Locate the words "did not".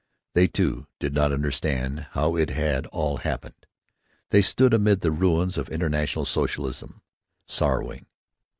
0.97-1.31